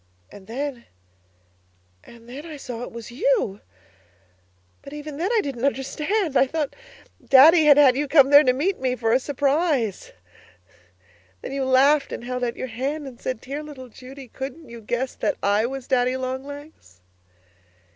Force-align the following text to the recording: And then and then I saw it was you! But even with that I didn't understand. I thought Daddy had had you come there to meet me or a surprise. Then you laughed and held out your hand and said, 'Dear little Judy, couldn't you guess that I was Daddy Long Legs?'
And 0.31 0.47
then 0.47 0.85
and 2.03 2.27
then 2.27 2.43
I 2.43 2.57
saw 2.57 2.81
it 2.81 2.91
was 2.91 3.11
you! 3.11 3.61
But 4.81 4.93
even 4.93 5.13
with 5.13 5.19
that 5.19 5.31
I 5.31 5.41
didn't 5.41 5.63
understand. 5.63 6.35
I 6.35 6.47
thought 6.47 6.75
Daddy 7.23 7.65
had 7.65 7.77
had 7.77 7.95
you 7.95 8.07
come 8.07 8.31
there 8.31 8.43
to 8.43 8.51
meet 8.51 8.79
me 8.79 8.95
or 8.95 9.13
a 9.13 9.19
surprise. 9.19 10.11
Then 11.43 11.51
you 11.51 11.65
laughed 11.65 12.11
and 12.11 12.23
held 12.23 12.43
out 12.43 12.55
your 12.57 12.65
hand 12.65 13.05
and 13.05 13.21
said, 13.21 13.41
'Dear 13.41 13.61
little 13.61 13.89
Judy, 13.89 14.27
couldn't 14.27 14.69
you 14.69 14.81
guess 14.81 15.13
that 15.13 15.37
I 15.43 15.67
was 15.67 15.85
Daddy 15.87 16.17
Long 16.17 16.43
Legs?' 16.43 17.01